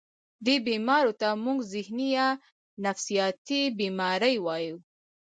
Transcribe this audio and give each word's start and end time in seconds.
دې 0.45 0.55
بيمارو 0.67 1.11
ته 1.21 1.27
مونږ 1.43 1.59
ذهني 1.73 2.07
يا 2.17 2.27
نفسياتي 2.85 3.61
بيمارۍ 3.79 4.35
وايو 4.45 4.75